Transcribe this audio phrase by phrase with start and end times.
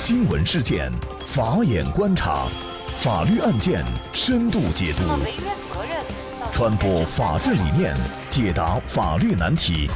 [0.00, 0.92] 新闻事件，
[1.26, 2.46] 法眼观察，
[2.98, 5.02] 法律案件深度解读，
[6.52, 7.96] 传播法治理念，
[8.30, 9.90] 解答法律难题，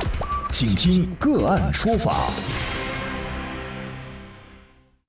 [0.51, 2.29] 请听个案说法。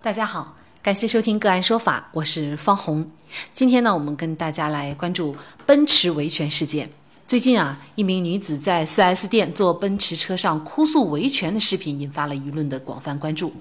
[0.03, 3.09] 大家好，感谢收听个案说法，我是方红。
[3.51, 5.35] 今天呢，我们跟大家来关注
[5.65, 6.91] 奔驰维权事件。
[7.33, 13.51] 最近啊，一名女子在 4S 店坐奔驰车上哭诉维权的视频引发了舆论的广泛关注。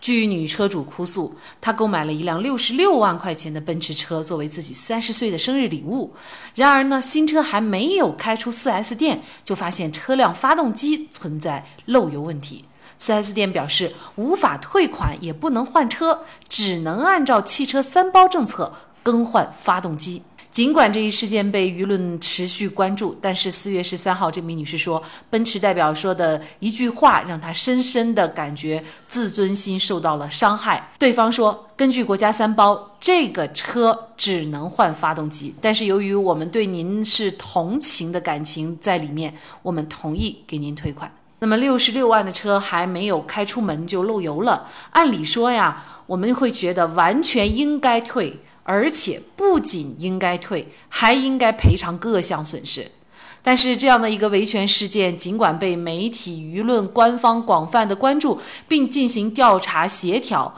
[0.00, 6.12] 据女车主哭诉，她购买了一辆六十六万块钱的奔驰车作为自己三十岁的生日礼物。
[6.56, 12.64] 然而呢，新车还没有开出 4S 店，就发现车辆发动机存在漏油问题。
[13.00, 18.72] 4S 店表示无法退款，也不能换车，只能按照汽车三包政策
[19.04, 20.24] 更换发动机。
[20.50, 25.00] 尽管这一事件被舆论持续关注，但是四月十三号，这名女士说，
[25.30, 30.90] 奔驰代表说的一句话让她深深的感觉自尊心受到了伤害。
[30.98, 41.12] 对方说，根据国家三包，这个车只能换发动机，但是由于我们对您是同情的感情在里面，我们同意给您退款。
[41.38, 48.36] 那么六十六万的车还没有开出门就漏油了，按理说呀，我们会觉得完全应该退。
[48.62, 52.90] 而且不仅应该退，还应该赔偿各项损失。
[53.42, 60.54] 但是这样的一个维权事件，尽管被媒体、舆论、官方广泛的关注，并进行调查协调，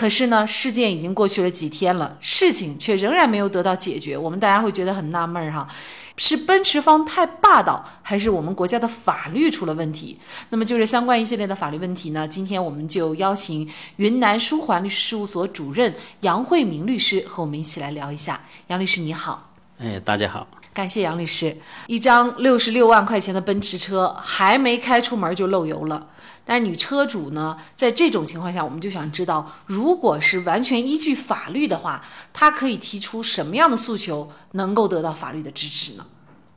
[0.00, 4.16] 可是呢，事件已经过去了几天了，事情却仍然没有得到解决。
[4.16, 5.68] 我们大家会觉得很纳闷儿哈。
[6.16, 10.18] 是奔驰方太霸道，还是我们国家的法律出了问题？
[10.48, 12.26] 那么就是相关一系列的法律问题呢？
[12.26, 18.40] 今天我们就邀请云南舒环律师事务所主任杨慧明律师和我们一起来聊一下。
[18.68, 21.56] 杨律师你好，哎，大家好，感谢杨律师。
[21.86, 26.08] 一张六十六万块钱的奔驰车还没开出门就漏油了。
[26.44, 36.06] 但是女车主呢，在这种情况下，我们就想知道，如果是完全依据法律的话，她可以提出什么样的诉求，能够得到法律的支持呢？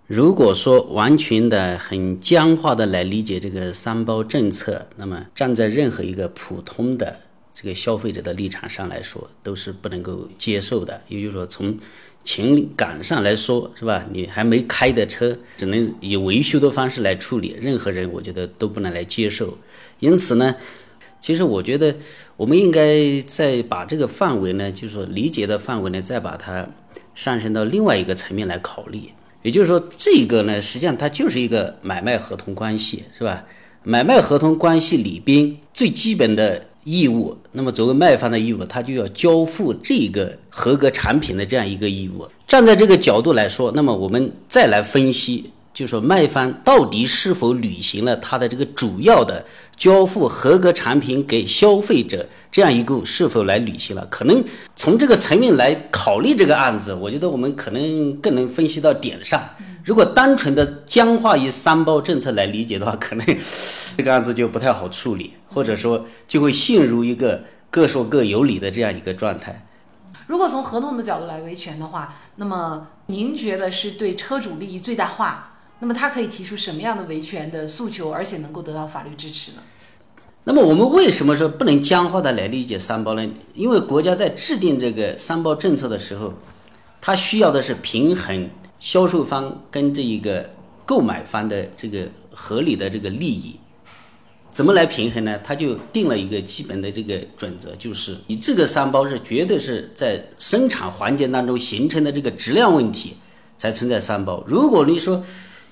[0.08, 7.20] 如果说完全的很僵化的来理解这个三包政策，那么站在任何一个普通的
[7.54, 11.02] 这个消费者的立场上来说，都是不能够接受的。
[11.08, 11.78] 也就是说，从
[12.24, 14.06] 情感上来说，是吧？
[14.12, 19.58] 你还没开的车，只能以维修的方式来处理，任何人我觉得都不能来接受。
[20.00, 20.56] 因此呢，
[21.20, 21.96] 其实我觉得
[22.38, 26.68] 我们应该再把这个范围呢，就是说理解的范围呢，再把它
[27.14, 29.02] 上升到另外一个层面来考虑。
[29.42, 33.46] 也就是说，这个呢，实际上它就是一个买卖合同关系，是吧？
[33.84, 36.68] 买卖合同关系里边最基本的。
[36.84, 42.28] 义务，那么作为卖方的义务，他就要交付这个合格产品的这样一个义务。
[42.48, 49.44] 站在这个角度来说，那么我们再来分析，就是说卖方到底是否履行了他的这个主要的
[49.76, 54.06] 交付合格产品给消费者这样一个是否来履行了？
[54.12, 54.44] 可能
[54.76, 59.42] 从这个层面来考虑这个案子，我觉得我们可能更能分析到点上。
[59.84, 63.26] 如果单纯的僵化于三包政策来理解的话，可能
[63.98, 69.68] 这个案子就不太好处理，或者说就会陷入一个各说各有理的这样一个状态。
[70.28, 75.58] 如果从合同的角度来维权的话，那么您觉得是对车主利益最大化？
[75.80, 79.58] 那么他可以提出什么样的维权的诉求，而且能够得到法律支持呢？
[80.46, 83.30] 那么我们为什么说不能僵化的来理解三包呢？
[83.54, 86.34] 因为国家在制定这个三包政策的时候，
[87.02, 88.50] 它需要的是平衡。
[88.84, 90.46] 销售方跟这一个
[90.86, 93.56] 购买方的这个合理的这个利益，
[94.52, 95.40] 怎么来平衡呢？
[95.42, 103.16] 他就定了一个基本的这个准则，就是你这个三包是绝对是在生产环节当中形成的这个质量问题
[103.58, 104.44] 才存在三包。
[104.46, 105.24] 如果你说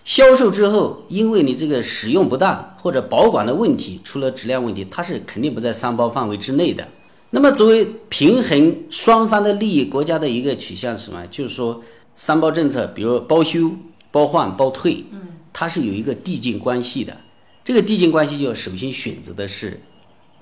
[0.06, 6.88] 销售之后，因为你这个使用不当或者保管的问题出了质量问题，它是肯定不在三包范围之内的。
[7.32, 11.28] 那么作为平衡双方的利益，国家的一个取向是什么？
[11.28, 11.84] 就是说。
[12.22, 13.76] 三包政策，比如包修、
[14.12, 17.18] 包换、包退，嗯，它是有一个递进关系的。
[17.66, 19.82] 这个递进关系就首先选择的是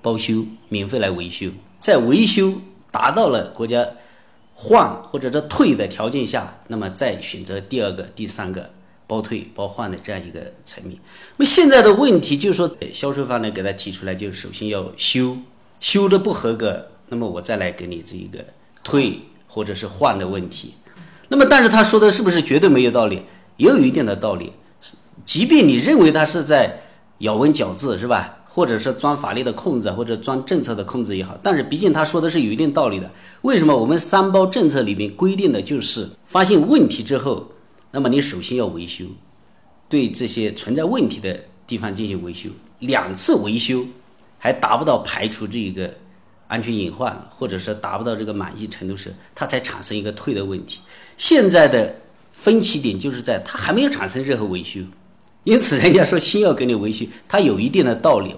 [0.01, 1.49] 包修，免费来维修，
[1.79, 2.53] 在维修
[2.91, 3.87] 达到了国家
[4.53, 8.70] 换或者是退的条件下，那么再选择第二个、第三个
[9.08, 10.99] 包退、包换的这样一个层面。
[11.37, 15.37] 那么现在的问题就是说，销售方呢给他提出来，就首先要修，
[15.79, 18.43] 修的不合格，那么我再来给你这一个
[18.84, 20.73] 退或者是换的问题。
[21.29, 23.23] 那么，但是他说的是不是绝对没有道理？
[23.58, 24.52] 也有一定的道理。
[25.23, 26.81] 即便你认为他是在
[27.20, 28.35] 咬文嚼字，是吧？
[28.52, 33.09] 或者是钻法律的空子，或者钻政策的空子也好，但是毕竟他说的是有一定道理的。
[33.43, 37.47] 为什么我们三包政策里面规定的就是发现问题之后，
[37.91, 39.05] 那么你首先要维修，
[39.87, 42.49] 对这些存在问题的地方进行维修，
[42.79, 43.85] 两次维修
[44.40, 45.93] 还达不到排除这一个
[46.49, 50.81] 安全隐患，或者是达不到这个满意程度时，它才产生一个退的问题。
[51.16, 51.96] 现在的
[52.34, 54.81] 分歧点就是在它还没有产生任何维修，
[55.43, 58.35] 因此人家说新要给你维修，它有一定的道理。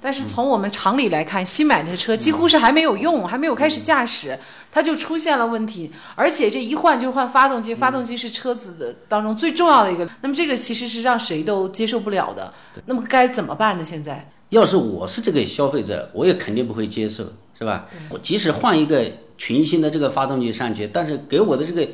[0.00, 4.38] 但是从我们常理来看，新买的车几乎是还没有用，还没有开始驾驶，
[4.70, 12.52] 它就出现了问题，而且这一换就换发动机，发动机是车子的当中最重要的一个，那么这个其实是让谁都接受不了的。
[12.84, 13.82] 那么该怎么办呢？
[13.82, 17.24] 现在要是我是这个消费者，我也肯定不会接受，
[17.58, 17.88] 是吧？
[18.10, 19.04] 我即使换一个
[19.36, 21.86] 全新的这个发动机上去，但是给我的这个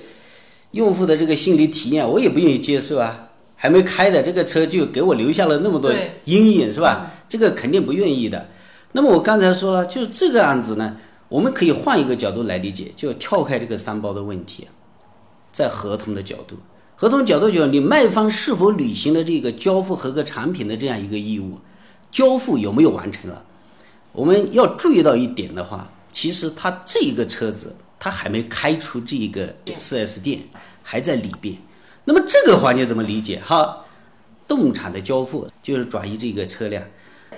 [0.72, 3.28] 用户的这个心理体验，我也不愿意接受啊。
[3.56, 5.92] 还没开的这个车就给我留下了那么多
[6.24, 7.10] 阴影，是吧？
[7.28, 8.48] 这个肯定不愿意的。
[8.92, 10.96] 那么我刚才说了，就这个案子呢，
[11.28, 14.66] 我们可以换一个角度来理解，就跳开这个三包的问题，
[15.52, 16.56] 在合同的角度，
[16.96, 21.58] 合同角度就是你卖方是否履行了这个交付合格产品的这样一个义务，
[22.10, 23.44] 交付有没有完成了？
[24.12, 30.40] 我们要注意到一点的话，其实他这个车子他还没开出这个 4S 店，
[30.82, 31.56] 还在里边。
[32.04, 33.40] 那么这个环节怎么理解？
[33.44, 33.84] 哈，
[34.48, 36.82] 动产的交付就是转移这个车辆，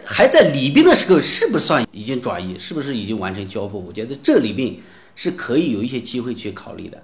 [0.04, 2.56] 还在里边的时候，是不是算已经转移？
[2.56, 3.78] 是不是已经完成交付？
[3.86, 4.76] 我觉得这里面
[5.14, 7.02] 是可以有一些机会去考虑的。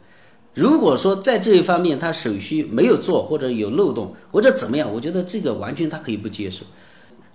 [0.55, 6.65] 如果说在这一方面他手续没有做，或者有漏洞，或者怎么样，我觉得这个完全他可以不接受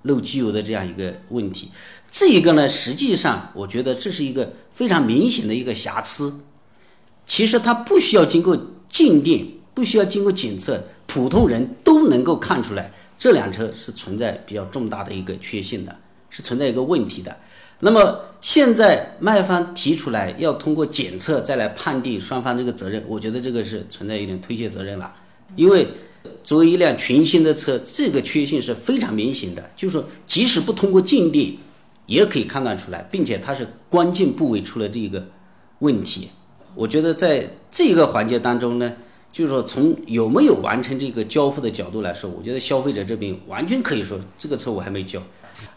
[0.04, 1.70] 漏机油的这样一个问题。
[2.10, 6.42] 这一个呢，实际上我觉得这是一个非常明显的一个瑕疵。
[7.28, 8.58] 其实它不需要经过
[8.88, 9.48] 静电。
[9.76, 15.98] 不需要经过检测，普通人都能够看出来这辆车是存在比较重大的一个缺陷的，
[16.30, 17.36] 是存在一个问题的。
[17.80, 25.12] 那么现在卖方提出来要通过检测再来判定双方这个责任，我觉得这个是存在一点推卸责任了。
[25.56, 25.88] 因为
[26.44, 31.58] 作为一辆全新的车，这个缺陷是非常明显的，就是说即使不通过鉴定，
[32.06, 35.26] 也可以判断出来，并且它是关键部位出了这个
[35.80, 36.30] 问题。
[36.76, 38.94] 我觉得在这个环节当中呢。
[39.34, 45.20] 就是说，从有没有完成这个交付的角度来说，我觉得消费者这边完全可以说，这个车我还没交。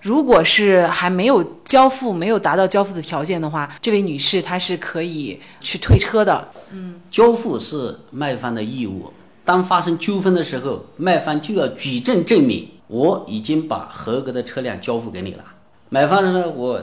[0.02, 6.46] 如果是还没有交付、没有达到交付的条件的话，这位女士她是可以去退车的。
[6.70, 9.10] 嗯，交付是卖方的义务。
[9.46, 15.44] 当发生纠纷的时候，卖方就要举证证明我已经把合格的车辆交付给你了。
[15.88, 16.82] 买方说我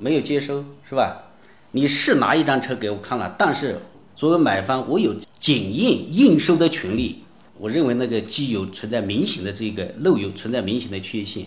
[0.00, 1.24] 没有接收，是吧？
[1.72, 3.78] 你是拿一张车给我看了，但是
[4.16, 5.14] 作为买方，我有。
[5.38, 7.22] 检验验收的权利，
[7.56, 11.46] 我认为那个机油存在明显的这个漏油，存在明显的缺陷。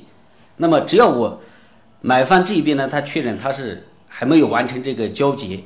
[0.57, 1.39] 那么只要我
[1.99, 5.59] 买方这边呢，他确认他是还没有完成这个交接，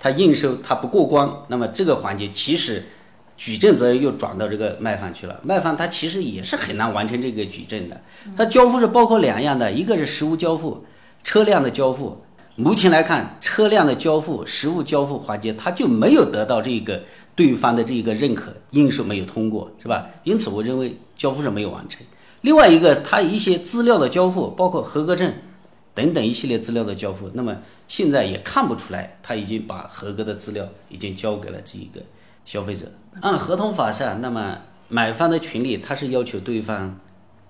[0.00, 2.82] 他验收他不过关，那么这个环节其实
[3.42, 5.40] 举证责任又转到这个卖方去了。
[5.42, 8.00] 卖方他其实也是很难完成这个举证的。
[8.36, 10.84] 他交付是包括两样的，一个是实物交付，
[11.24, 12.22] 车辆的交付。
[12.54, 17.02] 目前来看，车辆的交付、实物交付环节，他就没有得到这个
[17.34, 20.06] 对方的这一个认可，应收没有通过，是吧？
[20.22, 22.00] 因此，我认为交付是没有完成。
[22.42, 25.34] 另外一个，他一些资料的交付，包括合格证
[25.94, 27.56] 等等一系列资料的交付，那么
[27.88, 32.00] 现在也看不出来他已经把合格的资料已经交给了这一个
[32.44, 32.90] 消费者。
[33.20, 34.58] 按合同法上，那么
[34.88, 36.98] 买方的权利，他是要求对方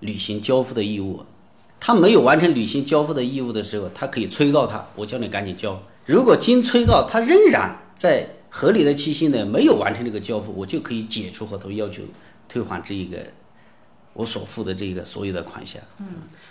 [0.01, 1.23] 履行交付的义务。
[1.79, 5.81] 他没有完成履行交付的义务的时候，他可以催告他，我叫你赶紧交。
[6.05, 12.03] 如果经催告，他仍然在合理的期限内没有完成这个交付，我就可以解除合同，要求
[12.47, 13.17] 退还这一个。
[14.13, 15.81] 我所付的这个所有的款项。
[15.99, 16.05] 嗯，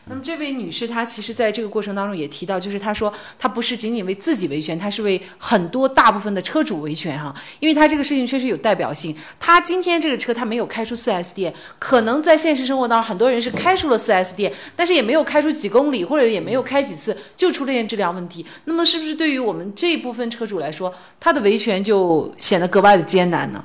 [0.07, 9.17] 那么这位女士她其实在这个过程当中也提到，就是她说她不是仅仅为自己维权，她是为很多大部分的车主维权哈，因为她这个事情确实有代表性。
[9.39, 18.45] 她今天这个车她没有开出 4S 店，可能在现实生活当中很多人是开出了 4S 店，但是也没有开出几公里，或者也没有开几次就出了点质量问题。
[18.65, 23.65] 那么是不是对于我们这一部分车主来说，他的维权就显得格外的艰难呢？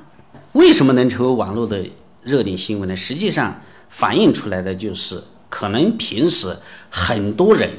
[0.52, 1.84] 为什么能成为网络的
[2.22, 2.94] 热点新闻呢？
[2.94, 3.60] 实际上。
[3.88, 6.56] 反映出来的就是，可能平时
[6.90, 7.70] 很多人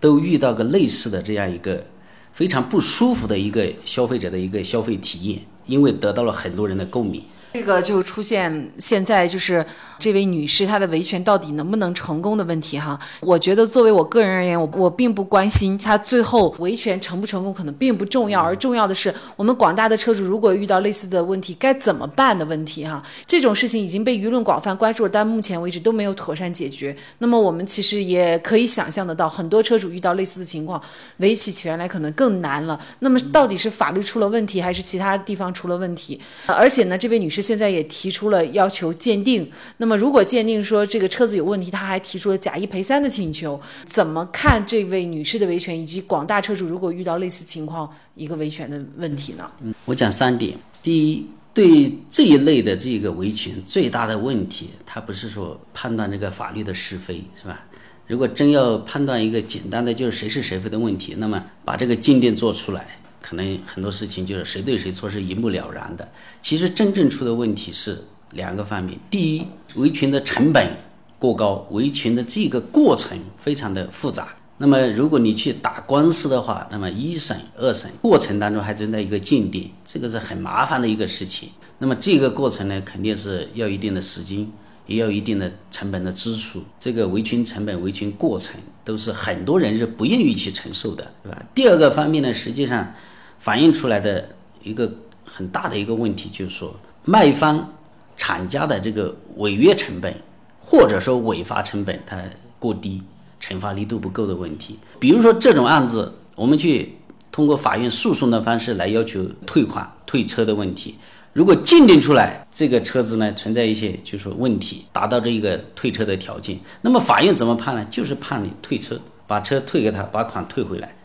[0.00, 1.86] 都遇到个类似的这样一个
[2.32, 7.22] 非常不舒服的一个消费者的一个消费体验，因为得到了很多人的共鸣。
[7.56, 9.64] 这个就出现现在就是
[9.98, 12.98] 这位女士她的维权到底能不能成功的问题哈。
[13.20, 23.02] 我觉得作为我个人而言，我我并不关心她最后维权成不成功，可能并不重要，而重要的是我们广大的车主如果遇到类似的问题该怎么办的问题哈。
[23.26, 26.94] 这种事情已经被舆论广泛关注了，但目前为止都没有妥善解决。
[27.20, 30.78] 那么我们其实也可以想象得到，很多车主遇到类似的情况，
[31.16, 32.78] 维起权来可能更难了。
[32.98, 36.20] 那么到底是法律出了问题，还是其他地方出了问题？
[36.44, 37.45] 而且呢，这位女士。
[37.46, 39.48] 现在也提出了要求鉴定。
[39.76, 43.60] 那么如果鉴定说这个车子有问题，他还提出了假一赔三的请求。
[43.84, 49.50] 怎么看这位女士的维权，以及广大车主如果遇到类似情况一个维权的问题呢？
[49.62, 50.58] 嗯，我讲三点。
[50.82, 57.64] 第一，对这一类的这个维权最大的问题，它不是说判断这个法律的是非，是吧？
[58.06, 66.08] 如果真要判断一个简单的就是谁是谁非的问题，那么把这个鉴定做出来，可能很多事情就是谁对谁错是一目了然的。
[66.40, 70.76] 其实真正出的问题是两个方面：第一，维权的成本
[71.18, 74.28] 过高，维权的这个过程非常的复杂。
[74.58, 81.50] 那么如果你去打官司的话，那么一审、二审过程当中还存在一个鉴定，这个是很麻烦的一个事情。
[81.78, 84.50] 那么这个过程呢，肯定是要一定的时间。
[84.86, 91.42] 也有一定的成本的支出，这个维权成本、维权过程都是很多人是不愿意去承受的，对吧？
[91.54, 92.94] 第二个方面呢，实际上
[93.38, 94.28] 反映出来的
[94.62, 94.90] 一个
[95.24, 96.74] 很大的一个问题就是说，
[97.04, 97.72] 卖方
[98.16, 100.14] 厂家的这个违约成本
[100.60, 102.22] 或者说违法成本它
[102.58, 103.02] 过低，
[103.40, 104.78] 惩罚力度不够的问题。
[105.00, 106.96] 比如说这种案子，我们去
[107.32, 110.94] 通过法院诉讼的方式来要求退款、退车的问题。
[111.36, 117.86] 如果鉴定出来这个车子呢存在一些就是问题，达到这一个退车的条件，那么法院怎么判呢？
[117.90, 120.96] 就是判你退车，把车退给他，把款退回来。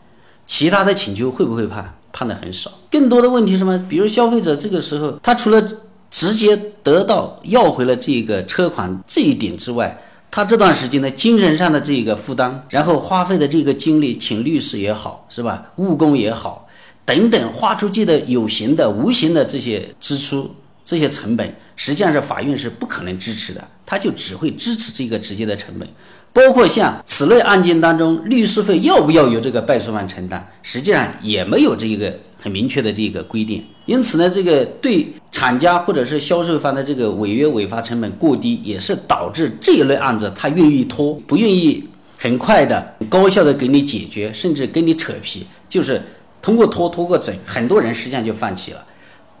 [0.46, 1.98] 其他的请求会不会判？
[2.14, 2.72] 判的很少。
[2.90, 3.78] 更多的问题什么？
[3.90, 5.62] 比如消费者这个时候，他除了
[6.10, 15.72] 直接得到要回了这个车款这一点之外，他这段时间的精神上的这个负担，然后花费的这个精力，请律师也好，是吧？
[15.76, 16.61] 误工也好。
[17.04, 20.54] 等等，花出去的有形的、无形的这些支出、
[20.84, 25.88] 这些成本，实际上是法院是不可能支持的，他就只会支持这个直接的成本。
[26.32, 33.62] 包括像此类案件当中，律师费要不要由这个败诉方承担，实际上也没有这一个很明确的这个规定。
[33.84, 41.84] 因此呢，这个对厂家或者是销售方的这个违约违法成本过低，也是导致这一类案子他愿意拖，不愿意
[42.16, 46.00] 很快的、高效的给你解决，甚至跟你扯皮，就是。
[46.42, 48.84] 通过拖拖个整，很多人实际上就放弃了。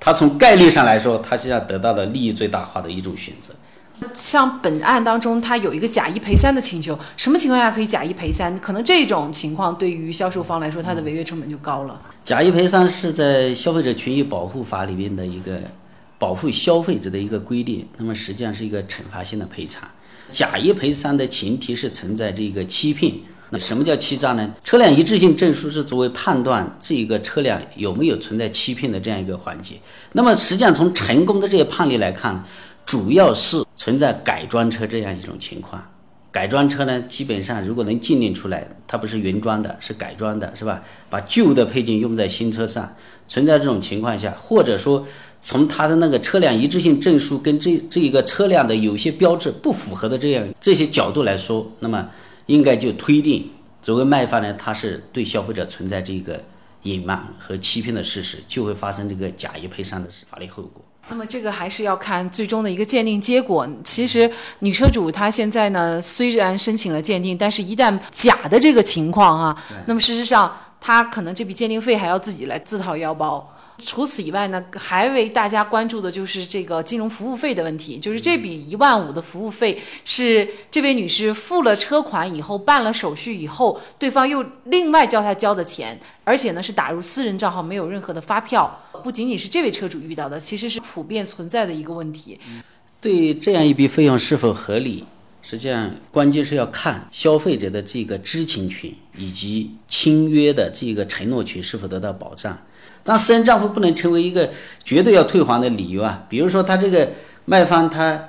[0.00, 3.52] 他从概率上来说，他实际上得到了利益最大化的一种选择。
[4.12, 8.58] 像本案当中，他有一个假一赔三的请求，什么情况下可以假一赔三？
[8.58, 12.00] 可能这种情况对于销售方来说，他的违约成本就高了。
[12.24, 15.60] 假一赔三是在《消费者权益保护法》里面的一个
[16.18, 19.88] 保护消费者的一个规定，那么实际上是一个惩罚性的赔偿。
[20.30, 23.12] 假一赔三的前提是存在这个欺骗。
[23.54, 24.50] 那什么叫欺诈呢？
[24.64, 29.74] 车辆一致性证书是作为判断这一个车辆有没有存在欺骗的这样一个环节。
[30.12, 32.42] 那么实际上从成功的这些判例来看，
[32.86, 35.86] 主要是存在改装车这样一种情况。
[36.30, 40.82] 改装车呢，基本上如果能鉴定出来，它不是原装的，是改装的，是吧？
[41.10, 42.96] 把旧的配件用在新车上，
[43.28, 45.06] 存在这种情况下，或者说
[45.42, 52.08] 从它的那个车辆一致性证书跟这这一个车辆的有些标志不符合的这样这些角度来说，那么。
[52.46, 56.42] 应该就推定，作为卖方呢，他是对消费者存在这个
[56.82, 60.82] 隐瞒和欺骗的事实，就会发生这个假一赔三的法律后果。
[61.08, 63.68] 那么这个还是要看最终的一个鉴定结果。
[63.82, 64.30] 其实
[64.60, 73.51] 女车主她现在呢，虽然申请了鉴定，但是一旦假的这个情况啊，那么事实上她可能这笔鉴定费还要自己来自掏腰包。
[73.78, 77.98] 除此以外呢，还为大家关注的就是这个金融服务费的问题。
[77.98, 88.80] 就是这笔一万五的服务费是这位女士付了车款以后，办了手续以后，对方又另外叫她交的钱，而且呢是打入私人账号，没有任何的发票。
[89.02, 92.38] 不仅仅是这位车主遇到的，其实是普遍存在的一个问题。
[93.00, 95.04] 对这样一笔费用是否合理，
[95.40, 102.56] 实际上关键是要看消费者的这个知情权以及签约的这个承诺权是否得到保障。
[103.04, 104.50] 但私人账户不能成为一个
[104.84, 106.24] 绝对要退还的理由啊！
[106.28, 107.08] 比如说，他这个
[107.44, 108.28] 卖方他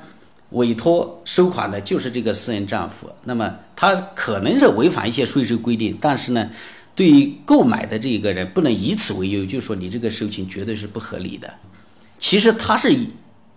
[0.49, 6.49] 委托收款的就是这个私人账户，那么他可能是违反一些税收规定，但是呢，
[6.95, 11.51] 对于购买的这一个人不能以此为由，就说你这个收钱绝对是不合理的。
[12.19, 12.95] 其实他是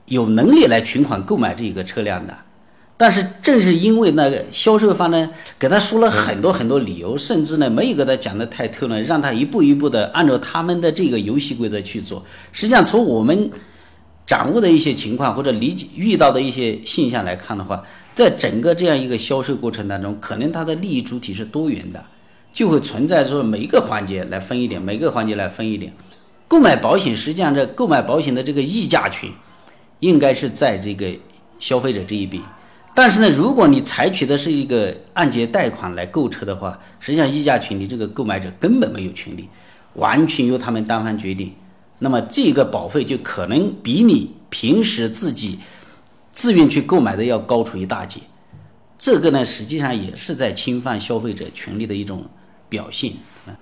[0.07, 2.37] 有能力来存款购买这个车辆的。
[2.99, 12.25] 但是正是因为那个销售方呢，给他说了很多很多理由，甚至呢没有给他讲的太透呢，让他一步一步的按照他们的这个游戏规则去做。
[12.53, 13.51] 实际上，从我们
[14.27, 17.83] 掌握的一些情况或者理解遇到的一些现象来看的话，
[18.15, 22.03] 在整个这样一个销售过程当中，可能它的利益主体是多元的，
[22.53, 25.93] 就会存在说每一个环节来分一点，每个环节来分一点。
[26.49, 29.31] 购买保险，实际上这购买保险的这个溢价权，
[30.01, 31.07] 应该是在这个
[31.59, 32.43] 消费者这一边。
[32.97, 39.47] 但是呢，如果你采取的是一个按揭贷款来购车的话，实际上溢价权你这个购买者根本没有权利，
[39.97, 41.53] 完全由他们单方决定。
[41.99, 45.59] 那么这个保费就可能比你平时自己
[46.33, 48.19] 自愿去购买的要高出一大截。
[48.97, 52.25] 这个呢，实际上也是在侵犯消费者权利的一种
[52.71, 53.13] 表现。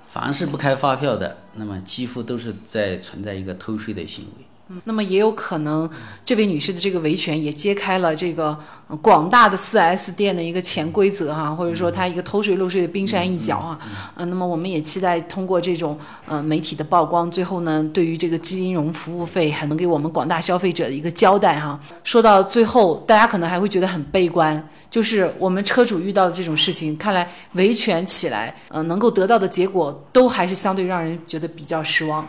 [0.08, 4.44] 凡是不开发票的，那么几乎都是在存在一个偷税的行为。
[4.68, 5.88] 嗯，那么也有可能，
[6.24, 8.58] 这位女士的这个维权也揭开了这个
[9.02, 13.78] 广大的四 S 店的一个潜规则哈，或者说它一个偷税漏税的冰山一角啊。
[14.16, 21.78] 嗯，那么我们也期待通过这种呃媒体的曝光，最后呢，对于这个金融服务费还能给我们广大消费者的一个交代哈。
[22.02, 32.26] 说到最后，大家可能还会觉得很悲观，就是我们车主遇到的这种事情，看来维权起来，呃，能够得到的结果都还是相对让人觉得比较失望。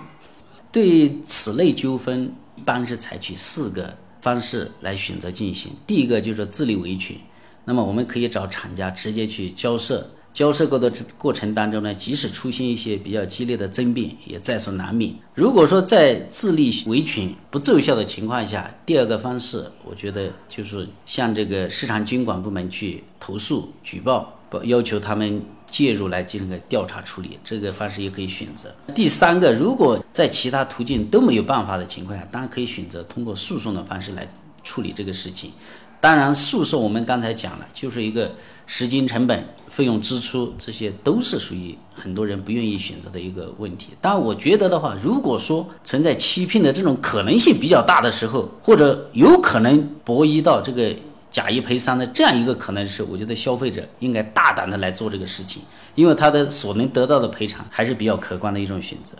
[0.75, 5.71] 对此类纠纷，一般是采取四个方式来选择进行。
[5.87, 7.15] 第一个就是自力维权，
[7.63, 15.15] 那么我们可以找厂家直接去交涉，交涉过的过程当中呢，即使出现一些比较激烈的争辩，也在所难免。
[15.33, 25.41] 如果说在自力维权不奏效的情况下，第二个方式，我觉得就是向这个市场监管部门去投诉举报，要求他们。
[25.75, 28.73] 介入来进行个调查处理，这个方式也可以选择。
[28.93, 34.25] 第三个，如果在其他途径都没有办法的情况下，当然可以选择通过诉讼的方式来
[34.63, 35.51] 处理这个事情。
[35.99, 38.31] 当然，诉讼我们刚才讲了，就是一个
[38.65, 43.89] 时间成本、费用支出，这些都是属于很多人不愿意选择的一个问题。
[43.99, 50.95] 但我觉得的话，如果说存在欺骗的这种可能性比较大的时候，或者有可能博弈到这个。
[51.35, 55.61] 假一赔三的这样一个可能是，我觉得消费者应该大胆的来做这个事情，
[55.93, 59.17] 因为他的所能得到的赔偿还是比较可观的一种选择。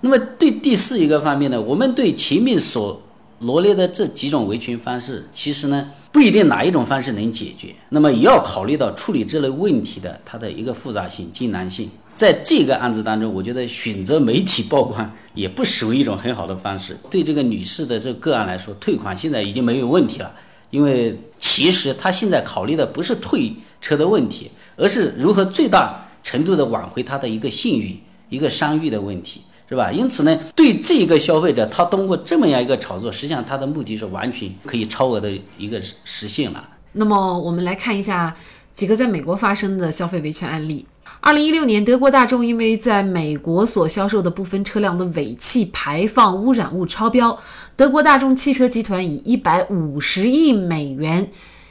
[0.00, 3.02] 那么对第四一个方面呢，我们对前面所
[3.40, 11.90] 罗列的这几种维权方式，其实呢不一定哪一种方式能解决，那么也要考虑到处理这类问题的它的一个复杂性、艰难性。
[12.14, 16.96] 在这个案子当中，我觉得选择媒体曝光也不属于一种很好的方式。
[17.10, 20.32] 对这个女士的这个个案来说，退款现在已经没有问题了。
[20.70, 29.92] 因为其实他现在考虑的不是退车的问题，而是如何最大程度的挽回他的一个信誉、一个商誉的问题，是吧？
[29.92, 36.68] 因此呢，对这一个消费者，他通过这么样一个炒作，实际上他的目的是完全可以超额的一个实现了。
[36.92, 38.34] 那么我们来看一下
[38.72, 40.86] 几个在美国发生的消费维权案例。
[41.26, 47.36] 二零一六年，德国大众因为在美国所销售的部分车辆的尾气排放污染物超标，
[47.74, 51.28] 德国大众汽车集团以一百五十亿美元，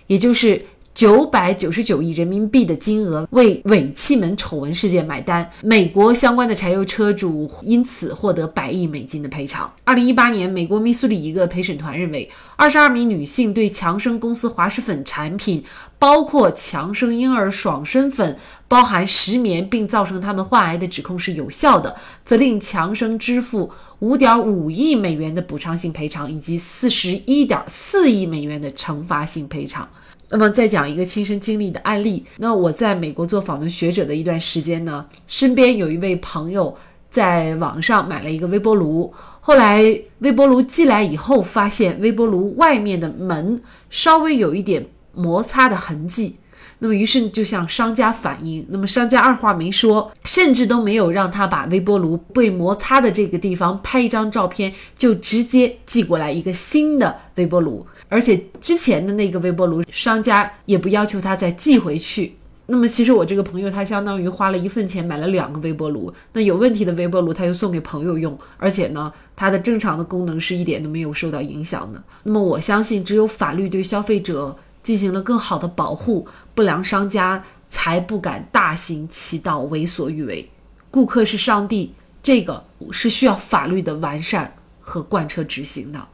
[0.07, 0.61] 也就是。
[0.95, 9.69] 九百九十九亿人民币的金额为尾气门丑闻事件买单，美国相关的柴油车主因此获得百亿美金的赔偿。
[9.83, 15.61] 二零一八年，美国密苏里一个陪审团认为，二十二名女性对强生公司滑石粉产品，
[15.99, 18.37] 包括强生婴儿爽身粉
[18.69, 29.89] 包含石棉并造成他们患癌的指控是有效的，责令强生支付五点五亿美元的补偿性赔偿以及四十一点四亿美元的惩罚性赔偿。
[30.35, 32.21] 那么再讲一个亲身经历的案例。
[32.39, 36.75] 那我在美国做访问学者的一段时间呢，身边有一位朋友
[37.09, 39.81] 在网上买了一个微波炉，后来
[40.19, 46.35] 微波炉寄来以后，发现微波炉外面的门稍微有一点摩擦的痕迹。
[46.79, 57.85] 那么于是就向商家反映，那么商家二话没说，甚至都没有让他把微波炉被摩擦的这个地方拍一张照片，就直接寄过来一个新的微波炉。
[58.09, 62.35] 而且之前的那个微波炉，商家也不要求他再寄回去。
[62.67, 72.03] 那么其实我这个朋友他相当于花了一份钱买了两个微波炉，那有问题的微波炉他又送给朋友用，而且呢，它的正常的功能是一点都没有受到影响的。
[72.23, 80.47] 那么我相信，只有法律对消费者进行了更好的保护，不良商家才不敢大行其道、为所欲为。
[80.91, 86.07] 顾客是上帝，这个是需要法律的完善和贯彻执行的。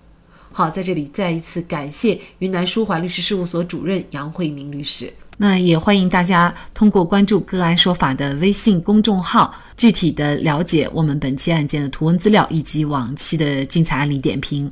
[0.54, 5.14] 好，在这里再一次感谢云南舒华律师事务所主任杨慧明律师。
[5.38, 14.72] 那也欢迎大家通过关注“个案说法”的微信公众号，具体的了解我们本期案件的图文资料以及往期的精彩案例点评。